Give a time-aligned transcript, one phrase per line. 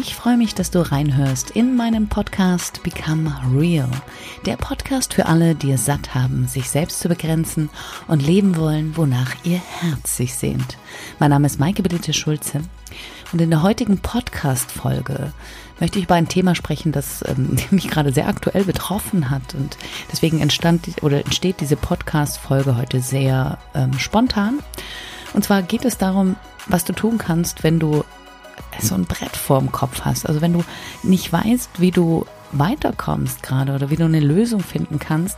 [0.00, 3.90] Ich freue mich, dass du reinhörst in meinen Podcast Become Real.
[4.46, 7.68] Der Podcast für alle, die es satt haben, sich selbst zu begrenzen
[8.06, 10.78] und leben wollen, wonach ihr Herz sich sehnt.
[11.18, 12.60] Mein Name ist Maike Beditte Schulze
[13.32, 15.32] und in der heutigen Podcast-Folge
[15.80, 19.76] möchte ich über ein Thema sprechen, das ähm, mich gerade sehr aktuell betroffen hat und
[20.12, 24.60] deswegen entstand oder entsteht diese Podcast-Folge heute sehr ähm, spontan.
[25.34, 26.36] Und zwar geht es darum,
[26.68, 28.04] was du tun kannst, wenn du
[28.80, 30.26] so ein Brett vorm Kopf hast.
[30.26, 30.64] Also wenn du
[31.02, 35.36] nicht weißt, wie du weiterkommst gerade oder wie du eine Lösung finden kannst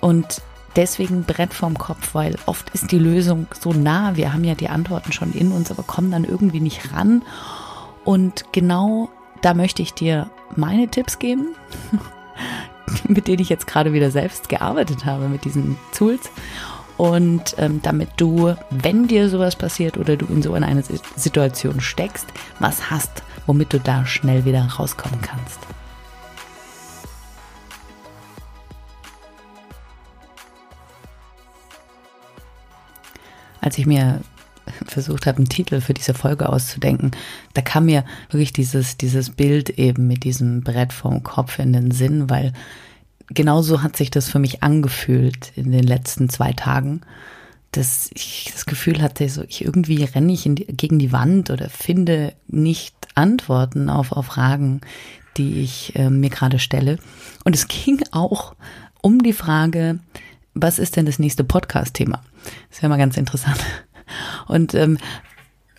[0.00, 0.42] und
[0.76, 4.16] deswegen Brett vorm Kopf, weil oft ist die Lösung so nah.
[4.16, 7.22] Wir haben ja die Antworten schon in uns, aber kommen dann irgendwie nicht ran.
[8.04, 9.08] Und genau
[9.42, 11.54] da möchte ich dir meine Tipps geben,
[13.08, 16.30] mit denen ich jetzt gerade wieder selbst gearbeitet habe, mit diesen Tools.
[16.96, 20.82] Und ähm, damit du, wenn dir sowas passiert oder du in so einer
[21.16, 22.26] Situation steckst,
[22.58, 25.58] was hast, womit du da schnell wieder rauskommen kannst.
[33.60, 34.20] Als ich mir
[34.86, 37.10] versucht habe, einen Titel für diese Folge auszudenken,
[37.52, 41.90] da kam mir wirklich dieses, dieses Bild eben mit diesem Brett vorm Kopf in den
[41.90, 42.54] Sinn, weil
[43.28, 47.00] genauso hat sich das für mich angefühlt in den letzten zwei Tagen,
[47.72, 51.68] dass ich das Gefühl hatte, so ich irgendwie renne ich die, gegen die Wand oder
[51.68, 54.80] finde nicht Antworten auf, auf Fragen,
[55.36, 56.98] die ich äh, mir gerade stelle.
[57.44, 58.54] Und es ging auch
[59.02, 59.98] um die Frage,
[60.54, 62.22] was ist denn das nächste Podcast-Thema?
[62.70, 63.58] Das wäre mal ganz interessant.
[64.46, 64.98] Und ähm,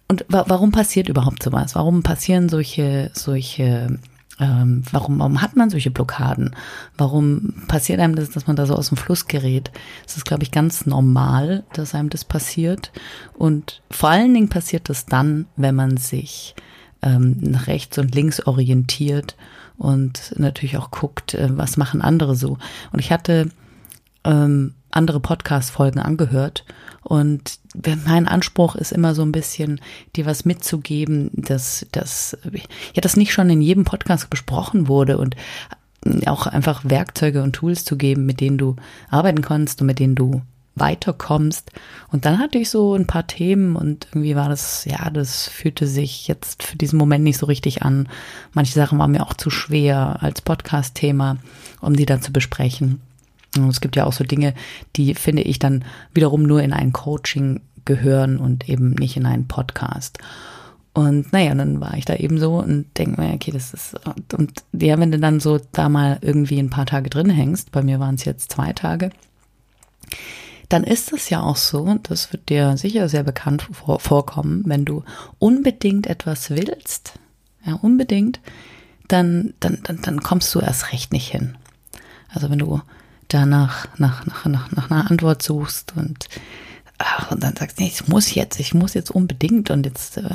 [0.09, 1.75] und wa warum passiert überhaupt sowas?
[1.75, 4.00] Warum passieren solche solche
[4.39, 6.55] ähm, warum, warum hat man solche Blockaden?
[6.97, 9.71] Warum passiert einem das, dass man da so aus dem Fluss gerät?
[10.05, 12.91] Es ist, glaube ich, ganz normal, dass einem das passiert.
[13.33, 16.55] Und vor allen Dingen passiert das dann, wenn man sich
[17.02, 19.35] ähm, nach rechts und links orientiert
[19.77, 22.57] und natürlich auch guckt, äh, was machen andere so.
[22.91, 23.50] Und ich hatte
[24.23, 26.66] ähm, andere Podcast-Folgen angehört.
[27.03, 27.59] Und
[28.06, 29.80] mein Anspruch ist immer so ein bisschen,
[30.16, 35.36] dir was mitzugeben, dass, dass, ja, das nicht schon in jedem Podcast besprochen wurde und
[36.25, 38.75] auch einfach Werkzeuge und Tools zu geben, mit denen du
[39.09, 40.42] arbeiten kannst und mit denen du
[40.75, 41.72] weiterkommst.
[42.12, 45.88] Und dann hatte ich so ein paar Themen und irgendwie war das, ja, das fühlte
[45.88, 48.09] sich jetzt für diesen Moment nicht so richtig an.
[48.54, 51.38] Manche Sachen waren mir auch zu schwer als Podcast-Thema,
[51.81, 53.02] um die dann zu besprechen.
[53.63, 54.53] Und es gibt ja auch so Dinge,
[54.95, 59.47] die finde ich dann wiederum nur in ein Coaching gehören und eben nicht in einen
[59.47, 60.19] Podcast.
[60.94, 63.95] Und naja, dann war ich da eben so und denke mir, okay, das ist,
[64.35, 67.84] und ja, wenn du dann so da mal irgendwie ein paar Tage drin hängst, bei
[67.84, 69.12] mir waren es jetzt zwei Tage,
[70.69, 74.63] dann ist es ja auch so, und das wird dir sicher sehr bekannt vor, vorkommen,
[74.66, 75.03] wenn du
[75.39, 77.19] unbedingt etwas willst,
[77.63, 78.39] ja, unbedingt,
[79.07, 81.56] dann, dann, dann, dann kommst du erst recht nicht hin.
[82.29, 82.81] Also wenn du
[83.27, 86.27] danach nach, nach, nach, nach einer Antwort suchst und
[86.97, 90.29] ach, und dann sagst, nee, ich muss jetzt, ich muss jetzt unbedingt und jetzt, äh,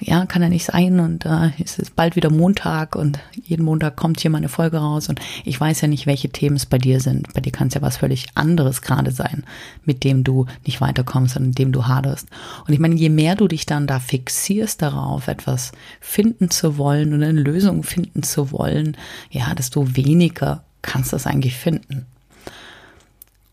[0.00, 3.96] ja, kann ja nicht sein und äh, es ist bald wieder Montag und jeden Montag
[3.96, 6.78] kommt hier mal eine Folge raus und ich weiß ja nicht, welche Themen es bei
[6.78, 7.32] dir sind.
[7.34, 9.44] Bei dir kann es ja was völlig anderes gerade sein,
[9.84, 12.28] mit dem du nicht weiterkommst und in dem du haderst.
[12.66, 17.12] Und ich meine, je mehr du dich dann da fixierst darauf, etwas finden zu wollen
[17.12, 18.96] und eine Lösung finden zu wollen,
[19.30, 22.06] ja, desto weniger kannst du es eigentlich finden.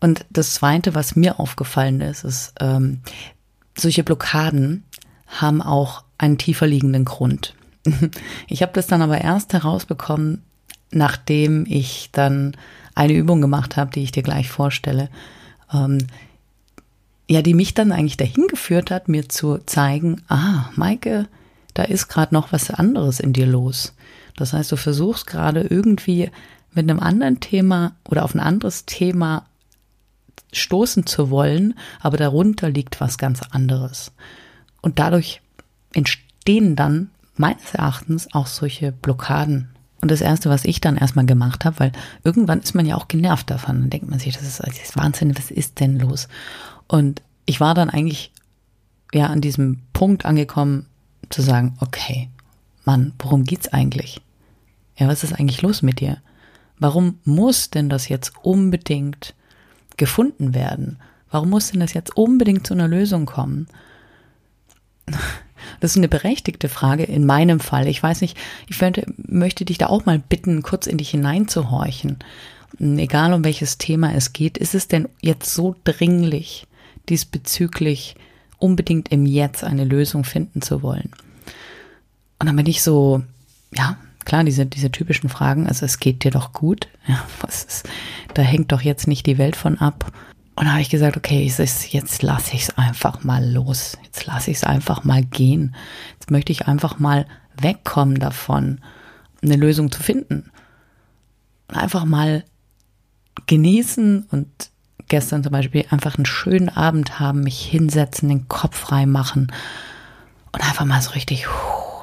[0.00, 3.00] Und das Zweite, was mir aufgefallen ist, ist, ähm,
[3.76, 4.84] solche Blockaden
[5.26, 7.54] haben auch einen tiefer liegenden Grund.
[8.48, 10.42] Ich habe das dann aber erst herausbekommen,
[10.90, 12.56] nachdem ich dann
[12.94, 15.08] eine Übung gemacht habe, die ich dir gleich vorstelle.
[15.72, 16.06] Ähm,
[17.28, 21.28] ja, die mich dann eigentlich dahin geführt hat, mir zu zeigen, ah, Maike,
[21.74, 23.94] da ist gerade noch was anderes in dir los.
[24.36, 26.30] Das heißt, du versuchst gerade irgendwie
[26.72, 29.44] mit einem anderen Thema oder auf ein anderes Thema
[30.52, 34.12] stoßen zu wollen, aber darunter liegt was ganz anderes.
[34.80, 35.40] Und dadurch
[35.92, 39.68] entstehen dann meines Erachtens auch solche Blockaden.
[40.00, 43.08] Und das Erste, was ich dann erstmal gemacht habe, weil irgendwann ist man ja auch
[43.08, 46.28] genervt davon, dann denkt man sich, das ist, das ist Wahnsinn, was ist denn los?
[46.86, 48.32] Und ich war dann eigentlich
[49.12, 50.86] ja an diesem Punkt angekommen,
[51.30, 52.30] zu sagen, okay,
[52.84, 54.20] Mann, worum geht's eigentlich?
[54.96, 56.18] Ja, was ist eigentlich los mit dir?
[56.78, 59.34] Warum muss denn das jetzt unbedingt
[59.96, 60.98] gefunden werden?
[61.30, 63.66] Warum muss denn das jetzt unbedingt zu einer Lösung kommen?
[65.80, 67.88] Das ist eine berechtigte Frage in meinem Fall.
[67.88, 68.36] Ich weiß nicht,
[68.68, 72.18] ich könnte, möchte dich da auch mal bitten, kurz in dich hineinzuhorchen.
[72.78, 76.66] Egal um welches Thema es geht, ist es denn jetzt so dringlich,
[77.08, 78.16] diesbezüglich
[78.58, 81.10] unbedingt im Jetzt eine Lösung finden zu wollen?
[82.38, 83.22] Und dann bin ich so
[83.74, 83.96] ja,
[84.26, 87.88] klar, diese, diese typischen Fragen, also es geht dir doch gut, ja, was ist,
[88.34, 90.12] da hängt doch jetzt nicht die Welt von ab.
[90.56, 93.98] Und da habe ich gesagt, okay, ist, jetzt lasse ich es einfach mal los.
[94.04, 95.74] Jetzt lasse ich es einfach mal gehen.
[96.14, 97.26] Jetzt möchte ich einfach mal
[97.60, 98.80] wegkommen davon,
[99.42, 100.50] eine Lösung zu finden.
[101.68, 102.42] Und einfach mal
[103.46, 104.48] genießen und
[105.08, 109.52] gestern zum Beispiel einfach einen schönen Abend haben, mich hinsetzen, den Kopf frei machen
[110.52, 111.46] und einfach mal so richtig,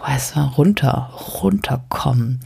[0.05, 1.11] weißt du, runter,
[1.41, 2.39] runterkommen.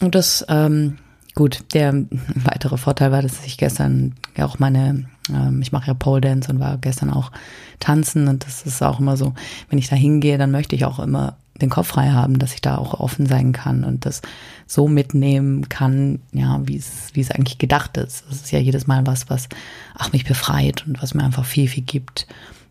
[0.00, 0.98] Und das, ähm,
[1.34, 1.94] gut, der
[2.34, 6.50] weitere Vorteil war, dass ich gestern ja auch meine, ähm, ich mache ja Pole Dance
[6.50, 7.30] und war gestern auch
[7.78, 9.34] tanzen und das ist auch immer so,
[9.68, 12.62] wenn ich da hingehe, dann möchte ich auch immer den Kopf frei haben, dass ich
[12.62, 14.22] da auch offen sein kann und das
[14.66, 18.24] so mitnehmen kann, ja, wie es, wie es eigentlich gedacht ist.
[18.28, 19.48] Das ist ja jedes Mal was, was,
[19.94, 22.26] ach, mich befreit und was mir einfach viel, viel gibt.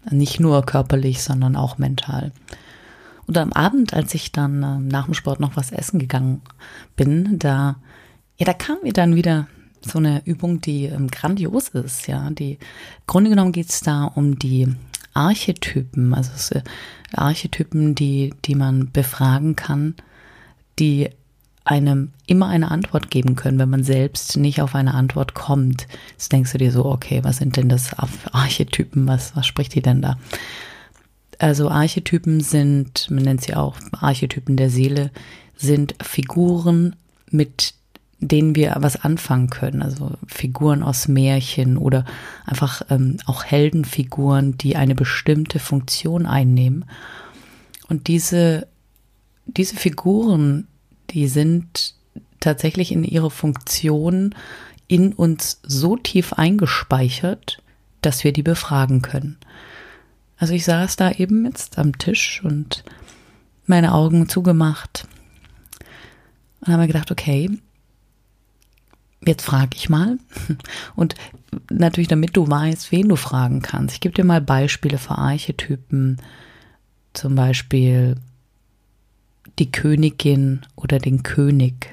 [0.09, 2.31] Nicht nur körperlich, sondern auch mental.
[3.29, 6.41] Und am Abend, als ich dann äh, nach dem Sport noch was essen gegangen
[6.95, 7.75] bin, da,
[8.39, 9.47] ja, da kam mir dann wieder
[9.81, 12.27] so eine Übung, die ähm, grandios ist, ja.
[12.31, 12.57] Die, im
[13.05, 14.67] Grunde genommen geht es da um die
[15.13, 16.63] Archetypen, also es, äh,
[17.13, 19.93] Archetypen, die, die man befragen kann,
[20.79, 21.11] die
[21.65, 25.85] einem immer eine Antwort geben können, wenn man selbst nicht auf eine Antwort kommt.
[26.13, 27.91] Jetzt denkst du dir so, okay, was sind denn das
[28.31, 29.07] Archetypen?
[29.07, 30.17] Was, was spricht die denn da?
[31.39, 35.11] Also Archetypen sind, man nennt sie auch Archetypen der Seele,
[35.55, 36.95] sind Figuren,
[37.31, 37.73] mit
[38.19, 39.81] denen wir was anfangen können.
[39.81, 42.05] Also Figuren aus Märchen oder
[42.45, 46.85] einfach ähm, auch Heldenfiguren, die eine bestimmte Funktion einnehmen.
[47.87, 48.67] Und diese,
[49.47, 50.67] diese Figuren
[51.11, 51.95] die sind
[52.39, 54.35] tatsächlich in ihre Funktion
[54.87, 57.61] in uns so tief eingespeichert,
[58.01, 59.37] dass wir die befragen können.
[60.39, 62.83] Also ich saß da eben jetzt am Tisch und
[63.65, 65.07] meine Augen zugemacht
[66.61, 67.49] und habe mir gedacht, okay,
[69.25, 70.17] jetzt frage ich mal.
[70.95, 71.15] Und
[71.69, 73.95] natürlich, damit du weißt, wen du fragen kannst.
[73.95, 76.17] Ich gebe dir mal Beispiele für Archetypen.
[77.13, 78.15] Zum Beispiel
[79.57, 81.87] die Königin oder den König.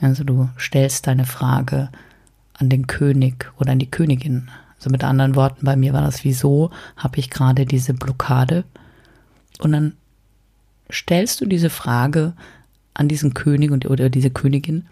[0.00, 1.90] Also du stellst deine Frage
[2.54, 4.50] an den König oder an die Königin.
[4.78, 8.64] Also mit anderen Worten, bei mir war das, wieso habe ich gerade diese Blockade?
[9.58, 9.92] Und dann
[10.90, 12.32] stellst du diese Frage
[12.94, 14.86] an diesen König und, oder diese Königin.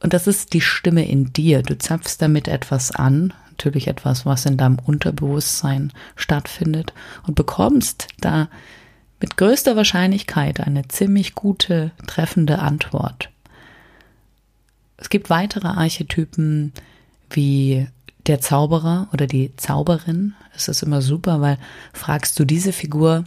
[0.00, 1.62] Und das ist die Stimme in dir.
[1.62, 6.92] Du zapfst damit etwas an, natürlich etwas, was in deinem Unterbewusstsein stattfindet
[7.26, 8.48] und bekommst da
[9.20, 13.30] mit größter Wahrscheinlichkeit eine ziemlich gute, treffende Antwort.
[14.98, 16.72] Es gibt weitere Archetypen
[17.30, 17.86] wie
[18.26, 20.34] der Zauberer oder die Zauberin.
[20.54, 21.58] Es ist immer super, weil
[21.92, 23.24] fragst du diese Figur,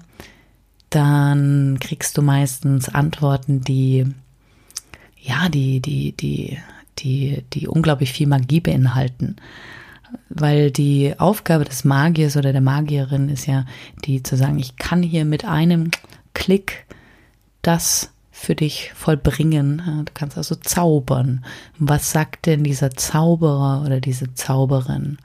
[0.89, 4.05] dann kriegst du meistens Antworten, die
[5.19, 6.57] ja, die, die, die,
[6.99, 9.35] die, die unglaublich viel Magie beinhalten
[10.29, 13.65] weil die Aufgabe des Magiers oder der Magierin ist ja,
[14.05, 15.91] die zu sagen, ich kann hier mit einem
[16.33, 16.85] Klick
[17.61, 19.81] das für dich vollbringen.
[20.06, 21.44] Du kannst also zaubern.
[21.80, 25.18] Was sagt denn dieser Zauberer oder diese Zauberin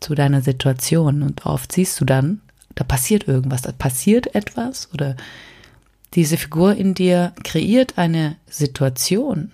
[0.00, 1.22] zu deiner Situation?
[1.22, 2.40] Und oft siehst du dann,
[2.74, 5.16] da passiert irgendwas, da passiert etwas oder
[6.14, 9.52] diese Figur in dir kreiert eine Situation,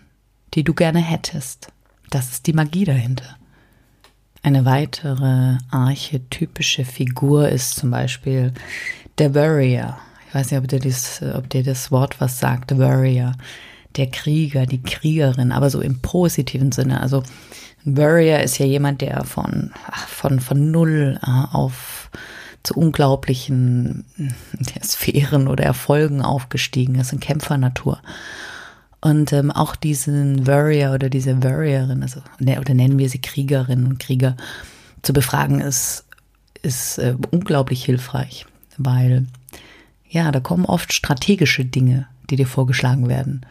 [0.55, 1.73] die du gerne hättest.
[2.11, 3.37] Das ist die Magie dahinter.
[4.43, 8.55] Eine weitere archetypische Figur ist zum Beispiel
[9.19, 9.99] der Warrior.
[10.31, 13.33] Ich weiß nicht, ob dir, das, ob dir das Wort was sagt, Warrior.
[13.97, 17.01] Der Krieger, die Kriegerin, aber so im positiven Sinne.
[17.01, 17.25] Also
[17.85, 19.73] ein Warrior ist ja jemand, der von,
[20.07, 22.13] von, von null äh, auf
[22.63, 24.05] zu unglaublichen
[24.85, 28.01] Sphären oder Erfolgen aufgestiegen ist, ein Kämpfernatur.
[29.01, 33.89] Und ähm, auch diesen Warrior oder diese Warriorin, also ne, oder nennen wir sie Kriegerinnen
[33.89, 34.37] und Krieger,
[35.03, 36.05] zu befragen, ist,
[36.63, 38.47] ist äh, unglaublich hilfreich,
[38.79, 39.27] weil
[40.11, 43.47] ja, da kommen oft strategische Dinge, die dir vorgeschlagen werden.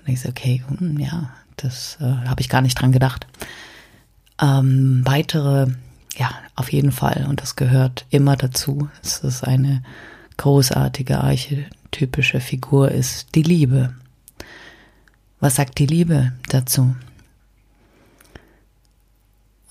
[0.00, 3.26] Und ich so, okay, hm, ja, das äh, habe ich gar nicht dran gedacht.
[4.40, 5.68] Ähm, weitere,
[6.16, 9.82] ja, auf jeden Fall, und das gehört immer dazu, es ist eine
[10.36, 13.94] großartige archetypische Figur, ist die Liebe.
[15.40, 16.94] Was sagt die Liebe dazu?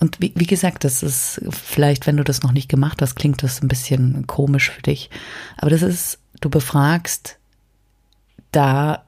[0.04, 3.42] Und wie, wie, gesagt, das ist vielleicht, wenn du das noch nicht gemacht hast, klingt
[3.42, 5.08] das ein bisschen komisch für dich.
[5.56, 7.38] Aber das ist, du befragst
[8.52, 9.06] da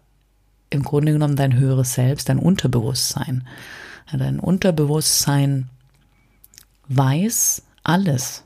[0.71, 3.47] im Grunde genommen dein höheres Selbst, dein Unterbewusstsein.
[4.11, 5.69] Dein Unterbewusstsein
[6.89, 8.45] weiß alles.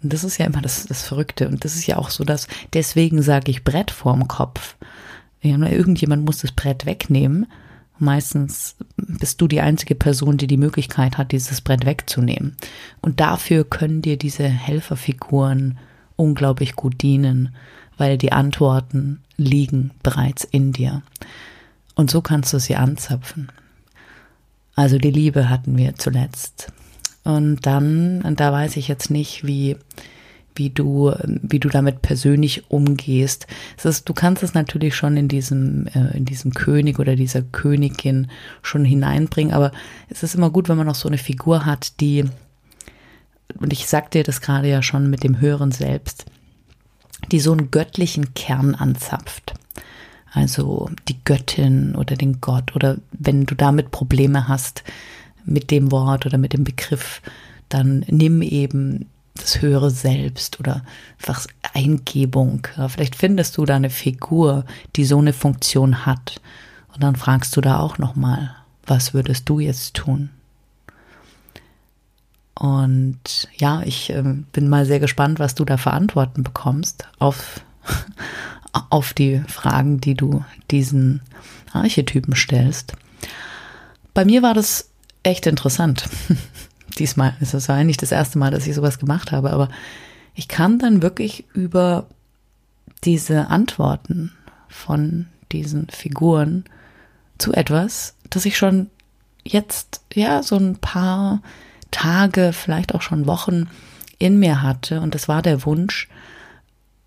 [0.00, 1.48] Und das ist ja immer das, das Verrückte.
[1.48, 4.76] Und das ist ja auch so, dass deswegen sage ich Brett vorm Kopf.
[5.40, 7.48] Irgendjemand muss das Brett wegnehmen.
[7.98, 12.56] Meistens bist du die einzige Person, die die Möglichkeit hat, dieses Brett wegzunehmen.
[13.00, 15.78] Und dafür können dir diese Helferfiguren
[16.16, 17.54] unglaublich gut dienen,
[17.96, 21.02] weil die Antworten liegen bereits in dir.
[21.94, 23.50] Und so kannst du sie anzapfen.
[24.76, 26.72] Also die Liebe hatten wir zuletzt.
[27.24, 29.76] Und dann, und da weiß ich jetzt nicht, wie,
[30.58, 33.46] wie du, wie du damit persönlich umgehst.
[33.76, 37.42] Es ist, du kannst es natürlich schon in diesem, äh, in diesem König oder dieser
[37.42, 38.28] Königin
[38.62, 39.72] schon hineinbringen, aber
[40.08, 42.24] es ist immer gut, wenn man noch so eine Figur hat, die,
[43.58, 46.26] und ich sag dir das gerade ja schon mit dem Hören selbst,
[47.30, 49.54] die so einen göttlichen Kern anzapft.
[50.30, 54.84] Also die Göttin oder den Gott oder wenn du damit Probleme hast,
[55.48, 57.22] mit dem Wort oder mit dem Begriff,
[57.68, 59.06] dann nimm eben
[59.38, 60.84] das höhere Selbst oder
[61.18, 62.66] einfach Eingebung.
[62.88, 64.64] Vielleicht findest du da eine Figur,
[64.96, 66.40] die so eine Funktion hat.
[66.94, 68.54] Und dann fragst du da auch nochmal,
[68.86, 70.30] was würdest du jetzt tun?
[72.58, 77.60] Und ja, ich äh, bin mal sehr gespannt, was du da für Antworten bekommst auf,
[78.90, 81.20] auf die Fragen, die du diesen
[81.72, 82.94] Archetypen stellst.
[84.12, 84.90] Bei mir war das
[85.22, 86.08] echt interessant.
[86.98, 89.68] Diesmal es eigentlich das erste Mal, dass ich sowas gemacht habe, aber
[90.34, 92.06] ich kam dann wirklich über
[93.04, 94.32] diese Antworten
[94.68, 96.64] von diesen Figuren
[97.38, 98.90] zu etwas, das ich schon
[99.44, 101.42] jetzt, ja, so ein paar
[101.90, 103.68] Tage, vielleicht auch schon Wochen
[104.18, 105.00] in mir hatte.
[105.00, 106.08] Und das war der Wunsch,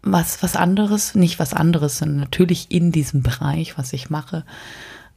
[0.01, 4.45] was, was anderes, nicht was anderes, sondern natürlich in diesem Bereich, was ich mache,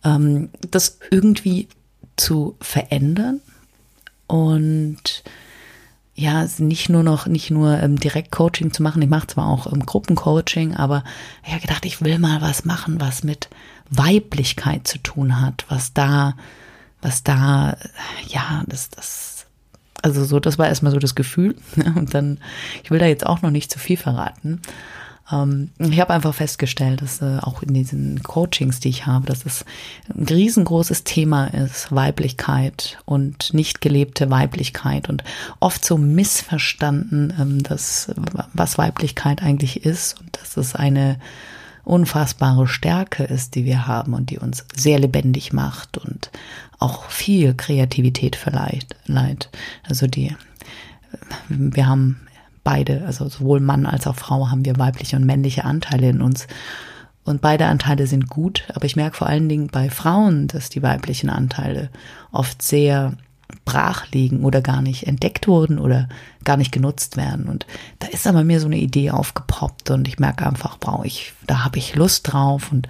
[0.04, 1.69] ähm, das irgendwie
[2.16, 3.40] zu verändern
[4.26, 5.23] und
[6.16, 9.02] ja, nicht nur noch, nicht nur ähm, Direktcoaching zu machen.
[9.02, 11.02] Ich mache zwar auch ähm, Gruppencoaching, aber
[11.45, 13.49] ich habe gedacht, ich will mal was machen, was mit
[13.90, 16.35] Weiblichkeit zu tun hat, was da,
[17.02, 17.76] was da,
[18.28, 19.47] ja, das, das,
[20.02, 21.57] also so, das war erstmal so das Gefühl.
[21.97, 22.38] Und dann,
[22.85, 24.61] ich will da jetzt auch noch nicht zu viel verraten.
[25.31, 29.47] Ähm, ich habe einfach festgestellt, dass äh, auch in diesen Coachings, die ich habe, dass
[29.47, 29.64] es
[30.14, 35.25] ein riesengroßes Thema ist, Weiblichkeit und nicht gelebte Weiblichkeit und
[35.61, 38.12] oft so missverstanden, ähm, dass,
[38.52, 41.19] was Weiblichkeit eigentlich ist und dass es eine
[41.85, 46.31] unfassbare Stärke ist, die wir haben und die uns sehr lebendig macht und
[46.78, 48.97] auch viel Kreativität verleiht.
[49.87, 50.35] Also die,
[51.49, 52.21] wir haben
[52.64, 56.47] beide, also sowohl Mann als auch Frau haben wir weibliche und männliche Anteile in uns.
[57.23, 60.83] Und beide Anteile sind gut, aber ich merke vor allen Dingen bei Frauen, dass die
[60.83, 61.90] weiblichen Anteile
[62.33, 63.14] oft sehr
[63.64, 66.09] brach liegen oder gar nicht entdeckt wurden oder
[66.44, 67.47] gar nicht genutzt werden.
[67.47, 67.66] Und
[67.99, 71.64] da ist aber mir so eine Idee aufgepoppt und ich merke einfach, wow, ich, da
[71.64, 72.88] habe ich Lust drauf und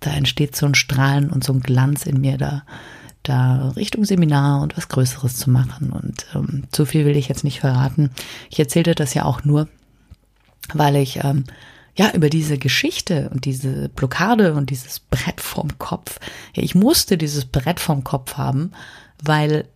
[0.00, 2.62] da entsteht so ein Strahlen und so ein Glanz in mir da
[3.24, 5.90] da Richtung Seminar und was Größeres zu machen.
[5.90, 8.10] Und ähm, zu viel will ich jetzt nicht verraten.
[8.50, 9.68] Ich erzählte das ja auch nur,
[10.72, 11.44] weil ich ähm,
[11.96, 16.20] ja über diese Geschichte und diese Blockade und dieses Brett vorm Kopf,
[16.54, 18.72] ja, ich musste dieses Brett vorm Kopf haben,
[19.22, 19.66] weil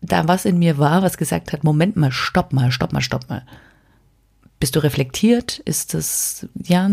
[0.00, 3.28] da was in mir war, was gesagt hat, Moment mal, stopp mal, stopp mal, stopp
[3.28, 3.42] mal.
[4.58, 5.58] Bist du reflektiert?
[5.60, 6.88] Ist das, ja,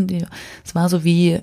[0.65, 1.41] es war so wie,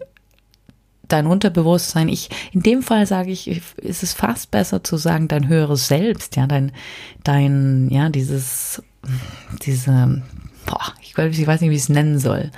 [1.12, 2.08] dein Unterbewusstsein.
[2.08, 6.36] Ich, in dem Fall sage ich, ist es fast besser zu sagen, dein höheres Selbst,
[6.36, 6.72] ja, dein,
[7.24, 8.82] dein, ja, dieses,
[9.62, 10.22] diese,
[10.66, 12.50] boah, ich, weiß nicht, wie ich es nennen soll.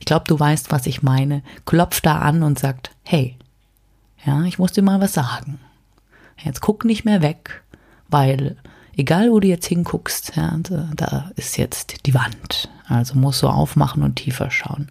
[0.00, 1.42] Ich glaube, du weißt, was ich meine.
[1.66, 3.36] Klopft da an und sagt, hey,
[4.24, 5.60] ja, ich muss dir mal was sagen.
[6.42, 7.62] Jetzt guck nicht mehr weg,
[8.08, 8.56] weil
[8.96, 10.58] egal wo du jetzt hinguckst, ja,
[10.94, 12.68] da, ist jetzt die Wand.
[12.86, 14.90] Also musst du aufmachen und tiefer schauen.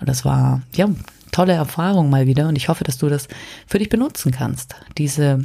[0.00, 0.88] Das war, ja,
[1.34, 3.26] tolle Erfahrung mal wieder und ich hoffe, dass du das
[3.66, 4.76] für dich benutzen kannst.
[4.96, 5.44] Diese,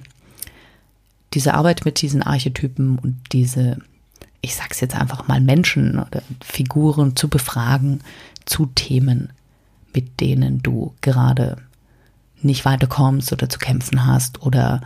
[1.34, 3.79] diese Arbeit mit diesen Archetypen und diese,
[4.41, 8.01] ich sag's jetzt einfach mal, Menschen oder Figuren zu befragen
[8.46, 9.34] zu Themen,
[9.93, 11.58] mit denen du gerade
[12.41, 14.81] nicht weiterkommst oder zu kämpfen hast oder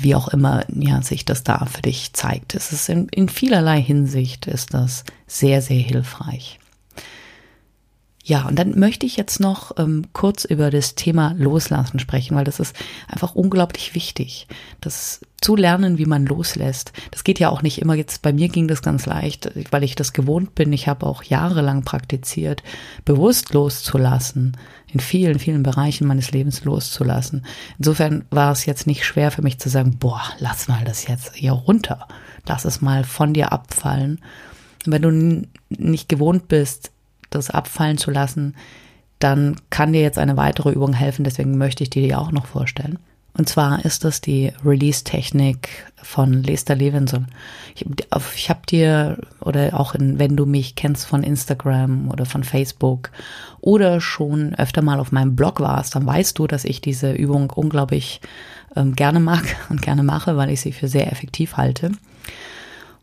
[0.00, 2.54] wie auch immer ja, sich das da für dich zeigt.
[2.54, 6.58] Es ist in, in vielerlei Hinsicht ist das sehr, sehr hilfreich.
[8.24, 12.44] Ja, und dann möchte ich jetzt noch ähm, kurz über das Thema Loslassen sprechen, weil
[12.44, 12.76] das ist
[13.08, 14.46] einfach unglaublich wichtig,
[14.80, 16.92] das zu lernen, wie man loslässt.
[17.10, 19.96] Das geht ja auch nicht immer jetzt, bei mir ging das ganz leicht, weil ich
[19.96, 20.72] das gewohnt bin.
[20.72, 22.62] Ich habe auch jahrelang praktiziert,
[23.04, 24.56] bewusst loszulassen,
[24.92, 27.44] in vielen, vielen Bereichen meines Lebens loszulassen.
[27.78, 31.34] Insofern war es jetzt nicht schwer für mich zu sagen, boah, lass mal das jetzt
[31.34, 32.06] hier runter,
[32.46, 34.20] lass es mal von dir abfallen
[34.84, 36.91] Wenn du nicht gewohnt bist,
[37.34, 38.54] das abfallen zu lassen,
[39.18, 41.24] dann kann dir jetzt eine weitere Übung helfen.
[41.24, 42.98] Deswegen möchte ich die dir auch noch vorstellen.
[43.34, 45.70] Und zwar ist das die Release-Technik
[46.02, 47.28] von Lester Levinson.
[47.74, 47.86] Ich,
[48.36, 53.10] ich habe dir, oder auch in, wenn du mich kennst von Instagram oder von Facebook
[53.60, 57.50] oder schon öfter mal auf meinem Blog warst, dann weißt du, dass ich diese Übung
[57.50, 58.20] unglaublich
[58.76, 61.92] ähm, gerne mag und gerne mache, weil ich sie für sehr effektiv halte.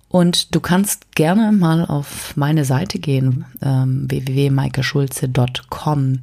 [0.09, 6.19] Und du kannst gerne mal auf meine Seite gehen, ähm, www.maikeschulze.com.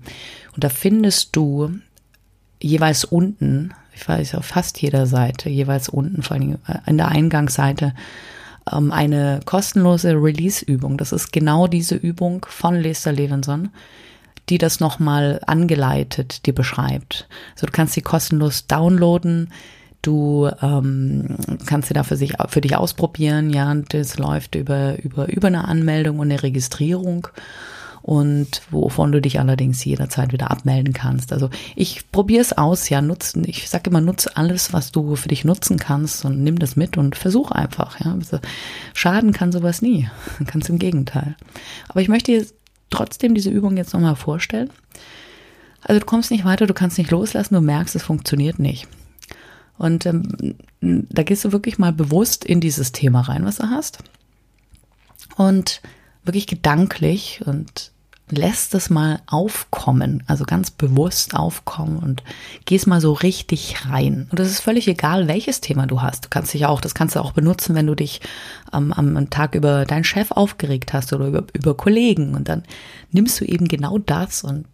[0.55, 1.71] Und da findest du
[2.61, 7.95] jeweils unten, ich weiß auf fast jeder Seite, jeweils unten, vor allem in der Eingangsseite,
[8.73, 10.99] ähm, eine kostenlose Release-Übung.
[10.99, 13.69] Das ist genau diese Übung von Lester Levinson,
[14.49, 17.29] die das nochmal angeleitet dir beschreibt.
[17.55, 19.53] Also du kannst sie kostenlos downloaden.
[20.07, 21.37] Du ähm,
[21.67, 25.49] kannst sie da für, sich, für dich ausprobieren, ja, und das läuft über, über, über
[25.49, 27.27] eine Anmeldung und eine Registrierung
[28.03, 31.33] und wovon du dich allerdings jederzeit wieder abmelden kannst.
[31.33, 33.43] Also ich probiere es aus, ja, nutzen.
[33.49, 36.97] Ich sage immer, nutze alles, was du für dich nutzen kannst und nimm das mit
[36.97, 38.13] und versuch einfach, ja.
[38.13, 38.39] Also
[38.95, 40.09] schaden kann sowas nie,
[40.47, 41.35] ganz im Gegenteil.
[41.89, 42.47] Aber ich möchte dir
[42.91, 44.71] trotzdem diese Übung jetzt nochmal vorstellen.
[45.83, 48.87] Also du kommst nicht weiter, du kannst nicht loslassen, du merkst, es funktioniert nicht.
[49.79, 53.99] Und ähm, da gehst du wirklich mal bewusst in dieses Thema rein, was du hast.
[55.37, 55.83] Und
[56.25, 57.93] wirklich gedanklich und
[58.29, 62.25] lässt es mal aufkommen, also ganz bewusst aufkommen und
[62.65, 64.27] gehst mal so richtig rein.
[64.31, 66.25] Und das ist völlig egal, welches Thema du hast.
[66.25, 68.21] Du kannst dich auch, das kannst du auch benutzen, wenn du dich
[68.73, 72.35] ähm, am Tag über deinen Chef aufgeregt hast oder über, über Kollegen.
[72.35, 72.65] Und dann
[73.13, 74.67] nimmst du eben genau das und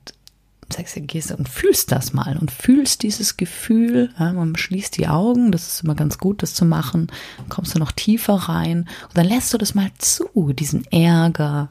[0.73, 4.11] sagst, gehst und fühlst das mal und fühlst dieses Gefühl.
[4.19, 7.09] Ja, man schließt die Augen, das ist immer ganz gut, das zu machen.
[7.39, 11.71] Dann kommst du noch tiefer rein und dann lässt du das mal zu, diesen Ärger,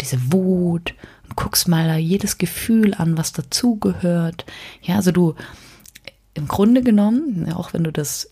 [0.00, 0.94] diese Wut
[1.24, 4.44] und guckst mal jedes Gefühl an, was dazugehört.
[4.82, 5.34] Ja, also du
[6.34, 8.28] im Grunde genommen, auch wenn du das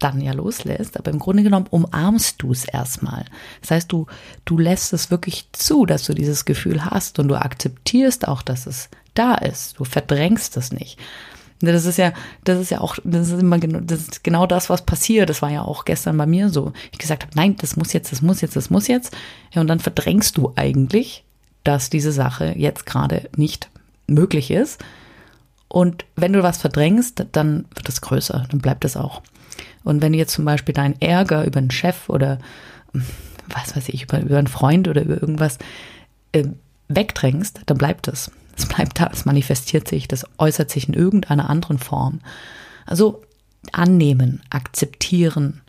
[0.00, 3.24] dann ja loslässt, aber im Grunde genommen umarmst du es erstmal.
[3.60, 4.06] Das heißt, du,
[4.44, 8.66] du lässt es wirklich zu, dass du dieses Gefühl hast und du akzeptierst auch, dass
[8.66, 9.78] es da ist.
[9.78, 10.98] Du verdrängst es nicht.
[11.60, 12.12] Das ist ja,
[12.44, 15.28] das ist ja auch, das ist immer genau das, ist genau das, was passiert.
[15.28, 16.72] Das war ja auch gestern bei mir so.
[16.90, 19.14] Ich gesagt habe, nein, das muss jetzt, das muss jetzt, das muss jetzt.
[19.52, 21.24] Ja, und dann verdrängst du eigentlich,
[21.62, 23.68] dass diese Sache jetzt gerade nicht
[24.06, 24.82] möglich ist.
[25.68, 29.22] Und wenn du was verdrängst, dann wird es größer, dann bleibt es auch.
[29.84, 32.38] Und wenn du jetzt zum Beispiel deinen Ärger über einen Chef oder
[33.48, 35.58] was weiß ich, über, über einen Freund oder über irgendwas
[36.32, 36.44] äh,
[36.88, 38.30] wegdrängst, dann bleibt es.
[38.56, 42.20] Es bleibt da, es manifestiert sich, das äußert sich in irgendeiner anderen Form.
[42.86, 43.22] Also
[43.72, 45.60] annehmen, akzeptieren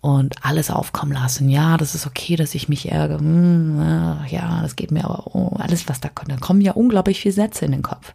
[0.00, 1.48] und alles aufkommen lassen.
[1.48, 3.18] Ja, das ist okay, dass ich mich ärgere.
[3.18, 6.30] Hm, ja, das geht mir aber oh, alles, was da kommt.
[6.30, 8.12] Da kommen ja unglaublich viele Sätze in den Kopf.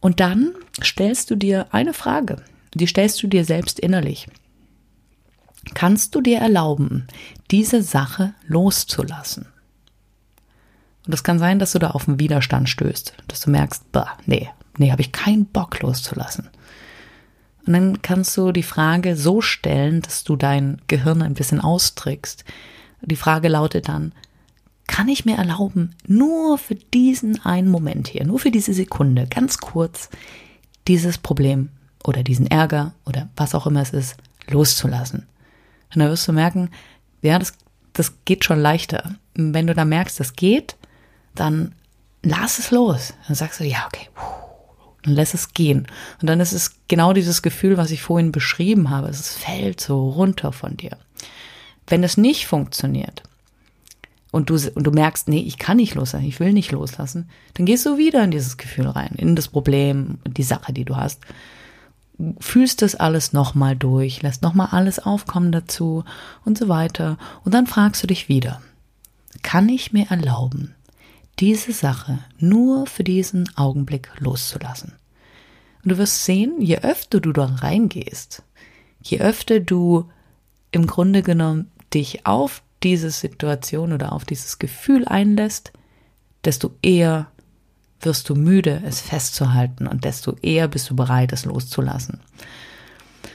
[0.00, 2.36] Und dann stellst du dir eine Frage.
[2.74, 4.28] Die stellst du dir selbst innerlich.
[5.72, 7.06] Kannst du dir erlauben,
[7.50, 9.46] diese Sache loszulassen?
[11.06, 14.16] Und es kann sein, dass du da auf einen Widerstand stößt, dass du merkst, bah,
[14.26, 16.48] nee, nee, habe ich keinen Bock loszulassen.
[17.66, 22.44] Und dann kannst du die Frage so stellen, dass du dein Gehirn ein bisschen austrickst.
[23.02, 24.12] Die Frage lautet dann,
[24.86, 29.58] kann ich mir erlauben, nur für diesen einen Moment hier, nur für diese Sekunde, ganz
[29.58, 30.10] kurz,
[30.88, 31.70] dieses Problem
[32.04, 34.16] oder diesen Ärger oder was auch immer es ist,
[34.48, 35.26] loszulassen.
[35.94, 36.70] Und dann wirst du merken,
[37.22, 37.54] ja, das,
[37.94, 39.14] das geht schon leichter.
[39.34, 40.76] Wenn du da merkst, das geht,
[41.34, 41.74] dann
[42.22, 43.14] lass es los.
[43.26, 44.08] Dann sagst du, ja, okay,
[45.02, 45.86] dann lässt es gehen.
[46.20, 49.08] Und dann ist es genau dieses Gefühl, was ich vorhin beschrieben habe.
[49.08, 50.96] Es fällt so runter von dir.
[51.86, 53.22] Wenn es nicht funktioniert
[54.30, 57.66] und du, und du merkst, nee, ich kann nicht loslassen, ich will nicht loslassen, dann
[57.66, 61.20] gehst du wieder in dieses Gefühl rein, in das Problem, die Sache, die du hast.
[62.38, 66.04] Fühlst das alles nochmal durch, lässt nochmal alles aufkommen dazu
[66.44, 67.18] und so weiter.
[67.44, 68.62] Und dann fragst du dich wieder,
[69.42, 70.74] kann ich mir erlauben,
[71.40, 74.92] diese Sache nur für diesen Augenblick loszulassen.
[75.82, 78.42] Und du wirst sehen, je öfter du da reingehst,
[79.02, 80.08] je öfter du
[80.70, 85.72] im Grunde genommen dich auf diese Situation oder auf dieses Gefühl einlässt,
[86.44, 87.28] desto eher
[88.00, 92.20] wirst du müde, es festzuhalten und desto eher bist du bereit, es loszulassen.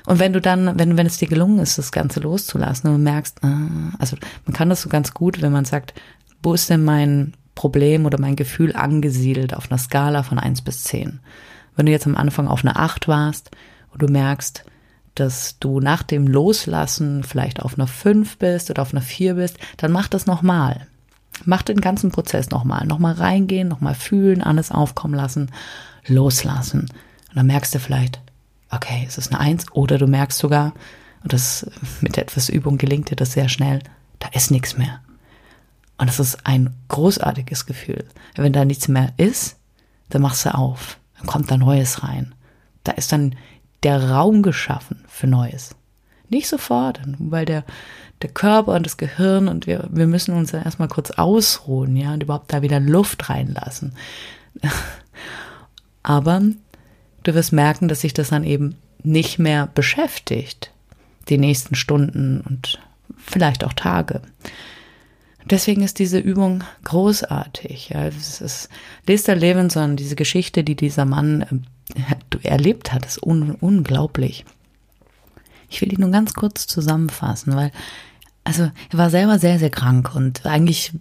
[0.06, 3.44] Und wenn du dann, wenn, wenn es dir gelungen ist, das Ganze loszulassen und merkst,
[3.44, 5.94] ah, also man kann das so ganz gut, wenn man sagt,
[6.42, 10.84] wo ist denn mein, Problem oder mein Gefühl angesiedelt auf einer Skala von eins bis
[10.84, 11.20] zehn.
[11.76, 13.52] Wenn du jetzt am Anfang auf einer acht warst
[13.92, 14.66] und du merkst,
[15.16, 19.58] dass du nach dem Loslassen vielleicht auf einer 5 bist oder auf einer 4 bist,
[19.78, 20.88] dann mach das nochmal.
[21.46, 22.86] Mach den ganzen Prozess nochmal.
[22.86, 25.52] Nochmal reingehen, nochmal fühlen, alles aufkommen lassen,
[26.08, 26.82] loslassen.
[27.30, 28.22] Und dann merkst du vielleicht,
[28.72, 29.66] okay, es ist eine Eins.
[29.72, 30.74] Oder du merkst sogar,
[31.24, 31.70] und das
[32.02, 33.80] mit etwas Übung gelingt dir das sehr schnell,
[34.20, 35.02] da ist nichts mehr.
[36.00, 38.06] Und das ist ein großartiges Gefühl.
[38.36, 39.58] Wenn da nichts mehr ist,
[40.10, 40.98] dann machst du auf.
[41.18, 42.34] Dann kommt da Neues rein.
[42.86, 43.36] Da ist dann
[43.84, 45.76] der Raum geschaffen für Neues.
[46.30, 47.66] Nicht sofort, weil der,
[48.22, 52.14] der Körper und das Gehirn und wir, wir müssen uns dann erstmal kurz ausruhen, ja,
[52.14, 53.94] und überhaupt da wieder Luft reinlassen.
[56.04, 56.42] Aber
[57.24, 60.72] du wirst merken, dass sich das dann eben nicht mehr beschäftigt,
[61.28, 62.80] die nächsten Stunden und
[63.18, 64.22] vielleicht auch Tage.
[65.46, 67.90] Deswegen ist diese Übung großartig.
[67.90, 68.70] Ja, es ist
[69.08, 71.64] Lester Levinson, diese Geschichte, die dieser Mann
[71.96, 74.46] äh, erlebt hat, ist un unglaublich.
[75.70, 77.72] Ich will die nur ganz kurz zusammenfassen, weil
[78.44, 80.92] also er war selber sehr, sehr krank und eigentlich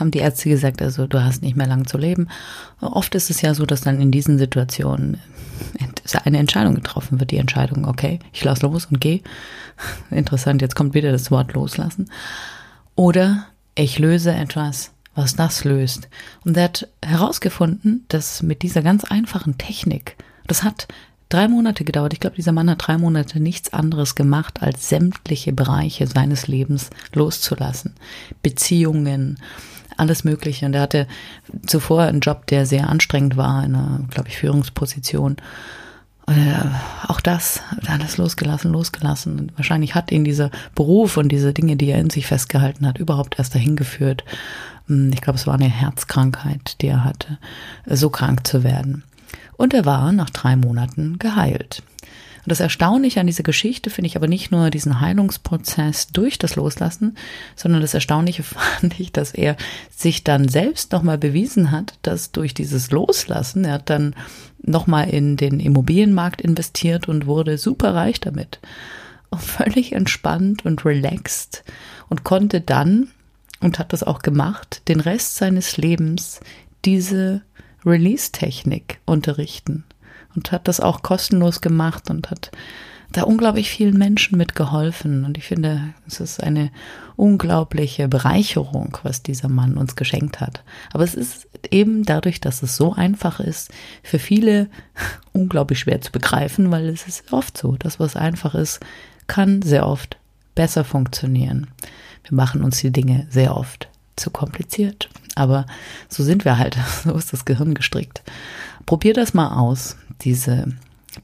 [0.00, 2.28] haben die Ärzte gesagt, also du hast nicht mehr lang zu leben.
[2.80, 5.20] Oft ist es ja so, dass dann in diesen Situationen
[6.24, 7.30] eine Entscheidung getroffen wird.
[7.30, 9.20] Die Entscheidung, okay, ich lasse los und gehe.
[10.10, 12.10] Interessant, jetzt kommt wieder das Wort loslassen.
[12.96, 16.08] Oder ich löse etwas, was das löst.
[16.44, 20.88] Und er hat herausgefunden, dass mit dieser ganz einfachen Technik, das hat
[21.28, 22.12] drei Monate gedauert.
[22.12, 26.90] Ich glaube, dieser Mann hat drei Monate nichts anderes gemacht, als sämtliche Bereiche seines Lebens
[27.12, 27.94] loszulassen.
[28.42, 29.38] Beziehungen,
[29.96, 30.66] alles Mögliche.
[30.66, 31.06] Und er hatte
[31.66, 35.36] zuvor einen Job, der sehr anstrengend war, in einer, glaube ich, Führungsposition.
[36.28, 39.38] Äh, auch das, alles losgelassen, losgelassen.
[39.38, 42.98] Und wahrscheinlich hat ihn dieser Beruf und diese Dinge, die er in sich festgehalten hat,
[42.98, 44.24] überhaupt erst dahin geführt.
[44.88, 47.38] Hm, ich glaube, es war eine Herzkrankheit, die er hatte,
[47.86, 49.04] so krank zu werden
[49.56, 51.82] und er war nach drei Monaten geheilt.
[52.44, 56.54] Und das Erstaunliche an dieser Geschichte finde ich aber nicht nur diesen Heilungsprozess durch das
[56.54, 57.16] Loslassen,
[57.56, 59.56] sondern das Erstaunliche fand ich, dass er
[59.90, 64.14] sich dann selbst nochmal bewiesen hat, dass durch dieses Loslassen, er hat dann
[64.62, 68.60] nochmal in den Immobilienmarkt investiert und wurde super reich damit.
[69.30, 71.64] Und völlig entspannt und relaxed
[72.08, 73.08] und konnte dann,
[73.60, 76.40] und hat das auch gemacht, den Rest seines Lebens
[76.84, 77.42] diese
[77.84, 79.84] Release-Technik unterrichten
[80.34, 82.50] und hat das auch kostenlos gemacht und hat
[83.12, 85.24] da unglaublich vielen Menschen mitgeholfen.
[85.24, 86.70] Und ich finde, es ist eine
[87.16, 90.62] unglaubliche Bereicherung, was dieser Mann uns geschenkt hat.
[90.92, 93.70] Aber es ist eben dadurch, dass es so einfach ist,
[94.02, 94.68] für viele
[95.32, 98.80] unglaublich schwer zu begreifen, weil es ist oft so, dass was einfach ist,
[99.26, 100.16] kann sehr oft
[100.54, 101.68] besser funktionieren.
[102.24, 105.08] Wir machen uns die Dinge sehr oft zu kompliziert.
[105.36, 105.66] Aber
[106.08, 106.76] so sind wir halt.
[107.04, 108.22] So ist das Gehirn gestrickt.
[108.86, 110.72] Probier das mal aus, diese,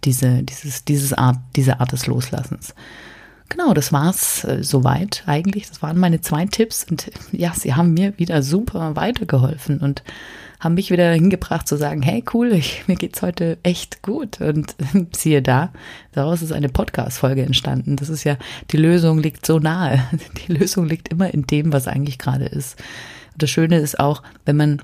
[0.04, 2.74] diese, dieses, dieses Art, diese Art des Loslassens.
[3.48, 5.68] Genau, das war's äh, soweit eigentlich.
[5.68, 10.02] Das waren meine zwei Tipps und ja, sie haben mir wieder super weitergeholfen und
[10.58, 14.76] haben mich wieder hingebracht zu sagen, hey cool, ich, mir geht's heute echt gut und
[15.16, 15.70] siehe da,
[16.12, 17.96] daraus ist eine Podcast Folge entstanden.
[17.96, 18.38] Das ist ja
[18.70, 20.02] die Lösung liegt so nahe.
[20.46, 22.78] Die Lösung liegt immer in dem, was eigentlich gerade ist.
[23.32, 24.82] Und das Schöne ist auch, wenn man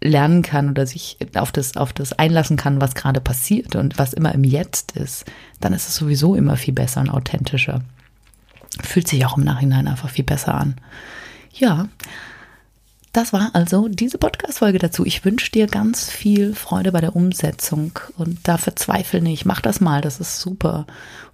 [0.00, 4.12] lernen kann oder sich auf das, auf das einlassen kann, was gerade passiert und was
[4.12, 5.24] immer im Jetzt ist,
[5.60, 7.82] dann ist es sowieso immer viel besser und authentischer.
[8.82, 10.76] Fühlt sich auch im Nachhinein einfach viel besser an.
[11.52, 11.88] Ja,
[13.12, 15.06] das war also diese Podcast-Folge dazu.
[15.06, 19.44] Ich wünsche dir ganz viel Freude bei der Umsetzung und da verzweifel nicht.
[19.44, 20.84] Mach das mal, das ist super.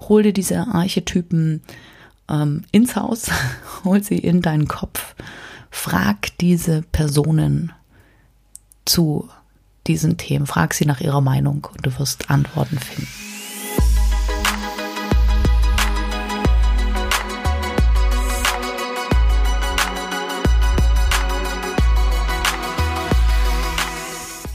[0.00, 1.62] Hol dir diese Archetypen
[2.28, 3.30] ähm, ins Haus,
[3.84, 5.14] hol sie in deinen Kopf
[5.70, 7.72] Frag diese Personen
[8.90, 9.28] zu
[9.86, 10.46] diesen Themen.
[10.46, 13.08] Frag sie nach ihrer Meinung und du wirst Antworten finden.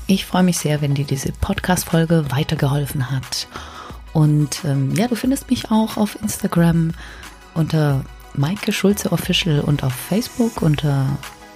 [0.08, 3.48] Ich freue mich sehr, wenn dir diese Podcast-Folge weitergeholfen hat.
[4.14, 6.94] Und ähm, ja, du findest mich auch auf Instagram
[7.56, 11.06] unter Maike Schulze Official und auf Facebook unter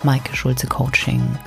[0.01, 1.37] Maike Schulze Coaching.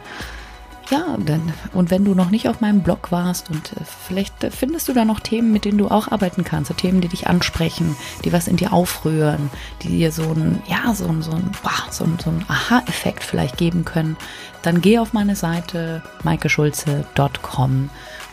[0.93, 4.89] Ja, denn, und wenn du noch nicht auf meinem Blog warst und äh, vielleicht findest
[4.89, 7.97] du da noch Themen, mit denen du auch arbeiten kannst, so Themen, die dich ansprechen,
[8.27, 9.49] die was in dir aufrühren,
[9.81, 11.51] die dir so ein, ja, so ein, so ein,
[11.91, 14.19] so ein, so ein Aha-Effekt vielleicht geben können,
[14.61, 17.89] dann geh auf meine Seite maikeschulze.com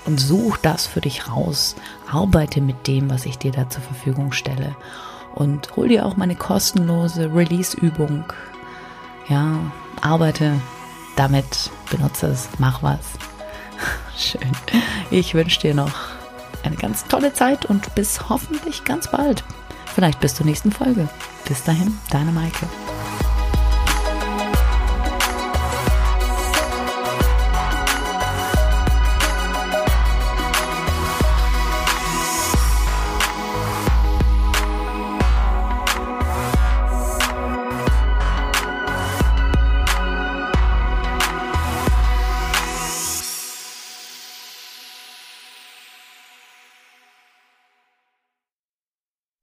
[0.05, 1.77] und such das für dich raus.
[2.11, 4.75] Arbeite mit dem, was ich dir da zur Verfügung stelle
[5.33, 8.25] und hol dir auch meine kostenlose Release-Übung.
[9.29, 9.59] Ja,
[10.01, 10.55] arbeite
[11.19, 12.99] damit, benutze es, mach was.
[14.17, 14.51] Schön.
[15.11, 15.91] Ich wünsche dir noch
[16.63, 19.43] eine ganz tolle Zeit und bis hoffentlich ganz bald.
[19.93, 21.09] vielleicht bis zur nächsten Folge.
[21.45, 22.67] Bis dahin, deine Maike.